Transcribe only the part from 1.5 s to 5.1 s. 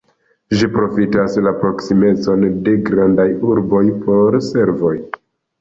proksimecon de grandaj urboj por servoj.